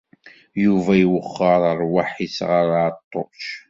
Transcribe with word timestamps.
Yuba 0.63 0.91
iwexxer 1.03 1.59
ṛṛwaḥ-is 1.75 2.37
ɣer 2.49 2.67
Ɛeṭṭuc. 2.85 3.43